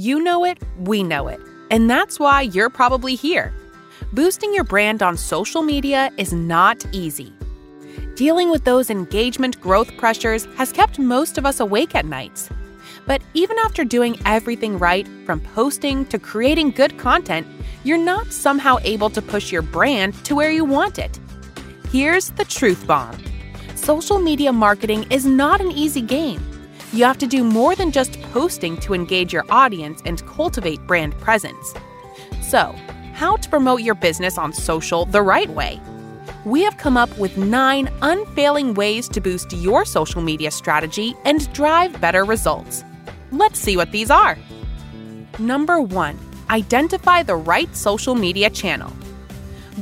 [0.00, 1.40] You know it, we know it,
[1.72, 3.52] and that's why you're probably here.
[4.12, 7.32] Boosting your brand on social media is not easy.
[8.14, 12.48] Dealing with those engagement growth pressures has kept most of us awake at nights.
[13.06, 17.48] But even after doing everything right, from posting to creating good content,
[17.82, 21.18] you're not somehow able to push your brand to where you want it.
[21.90, 23.18] Here's the truth bomb
[23.74, 26.47] social media marketing is not an easy game.
[26.92, 31.16] You have to do more than just posting to engage your audience and cultivate brand
[31.18, 31.74] presence.
[32.40, 32.74] So,
[33.12, 35.80] how to promote your business on social the right way?
[36.46, 41.52] We have come up with nine unfailing ways to boost your social media strategy and
[41.52, 42.84] drive better results.
[43.32, 44.38] Let's see what these are.
[45.38, 46.18] Number one,
[46.48, 48.92] identify the right social media channel.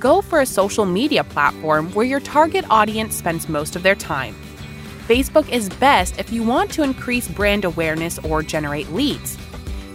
[0.00, 4.34] Go for a social media platform where your target audience spends most of their time.
[5.06, 9.38] Facebook is best if you want to increase brand awareness or generate leads.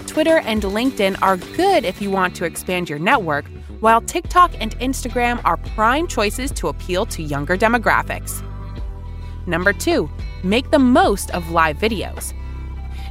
[0.07, 3.43] Twitter and LinkedIn are good if you want to expand your network,
[3.81, 8.41] while TikTok and Instagram are prime choices to appeal to younger demographics.
[9.45, 10.09] Number two,
[10.43, 12.33] make the most of live videos.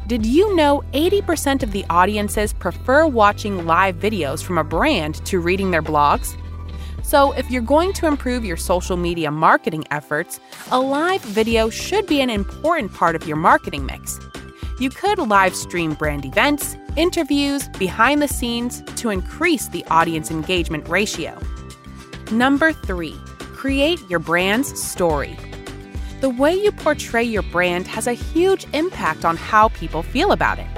[0.06, 5.38] Did you know 80% of the audiences prefer watching live videos from a brand to
[5.38, 6.34] reading their blogs?
[7.10, 10.38] So, if you're going to improve your social media marketing efforts,
[10.70, 14.20] a live video should be an important part of your marketing mix.
[14.78, 20.88] You could live stream brand events, interviews, behind the scenes to increase the audience engagement
[20.88, 21.36] ratio.
[22.30, 25.36] Number three, create your brand's story.
[26.20, 30.60] The way you portray your brand has a huge impact on how people feel about
[30.60, 30.68] it.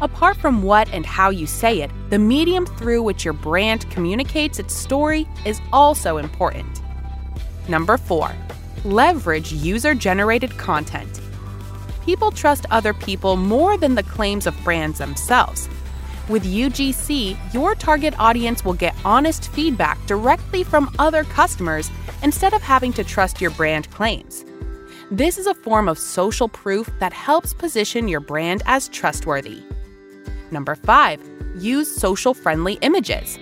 [0.00, 4.60] Apart from what and how you say it, the medium through which your brand communicates
[4.60, 6.82] its story is also important.
[7.68, 8.32] Number four,
[8.84, 11.20] leverage user generated content.
[12.04, 15.68] People trust other people more than the claims of brands themselves.
[16.28, 21.90] With UGC, your target audience will get honest feedback directly from other customers
[22.22, 24.44] instead of having to trust your brand claims.
[25.10, 29.62] This is a form of social proof that helps position your brand as trustworthy.
[30.50, 31.20] Number five,
[31.56, 33.38] use social friendly images.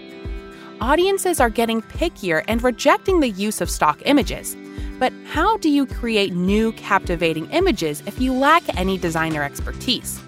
[0.80, 4.56] Audiences are getting pickier and rejecting the use of stock images.
[4.98, 10.20] But how do you create new, captivating images if you lack any designer expertise?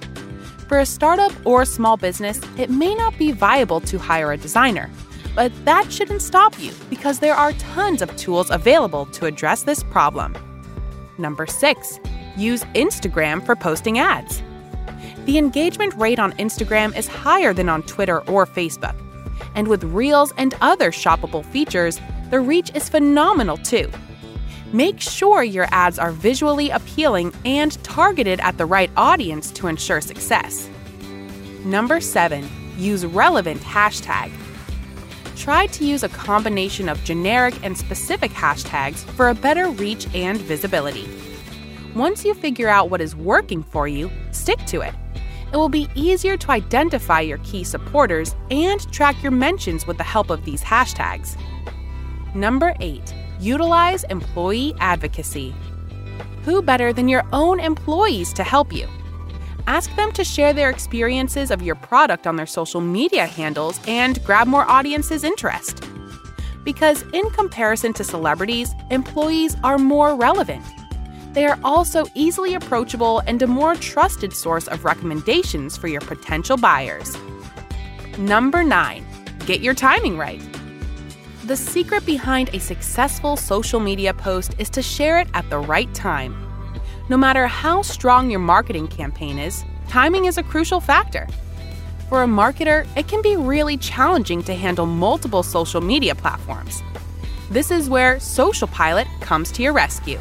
[0.68, 4.36] For a startup or a small business, it may not be viable to hire a
[4.36, 4.90] designer.
[5.34, 9.82] But that shouldn't stop you because there are tons of tools available to address this
[9.84, 10.34] problem.
[11.16, 11.98] Number six,
[12.36, 14.42] use Instagram for posting ads.
[15.28, 18.96] The engagement rate on Instagram is higher than on Twitter or Facebook.
[19.54, 22.00] And with Reels and other shoppable features,
[22.30, 23.90] the reach is phenomenal too.
[24.72, 30.00] Make sure your ads are visually appealing and targeted at the right audience to ensure
[30.00, 30.70] success.
[31.62, 32.48] Number 7.
[32.78, 34.32] Use relevant hashtag.
[35.36, 40.40] Try to use a combination of generic and specific hashtags for a better reach and
[40.40, 41.06] visibility.
[41.94, 44.94] Once you figure out what is working for you, stick to it.
[45.52, 50.04] It will be easier to identify your key supporters and track your mentions with the
[50.04, 51.36] help of these hashtags.
[52.34, 53.14] Number 8.
[53.40, 55.54] Utilize employee advocacy.
[56.44, 58.86] Who better than your own employees to help you?
[59.66, 64.22] Ask them to share their experiences of your product on their social media handles and
[64.24, 65.84] grab more audience's interest.
[66.64, 70.64] Because, in comparison to celebrities, employees are more relevant.
[71.38, 76.56] They are also easily approachable and a more trusted source of recommendations for your potential
[76.56, 77.16] buyers.
[78.18, 79.06] Number 9.
[79.46, 80.42] Get your timing right.
[81.44, 85.94] The secret behind a successful social media post is to share it at the right
[85.94, 86.34] time.
[87.08, 91.28] No matter how strong your marketing campaign is, timing is a crucial factor.
[92.08, 96.82] For a marketer, it can be really challenging to handle multiple social media platforms.
[97.48, 100.18] This is where SocialPilot comes to your rescue.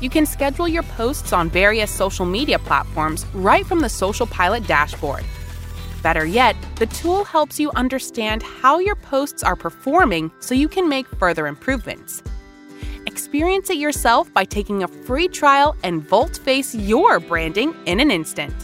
[0.00, 5.24] You can schedule your posts on various social media platforms right from the SocialPilot dashboard.
[6.02, 10.88] Better yet, the tool helps you understand how your posts are performing so you can
[10.88, 12.22] make further improvements.
[13.06, 18.10] Experience it yourself by taking a free trial and volte face your branding in an
[18.10, 18.54] instant.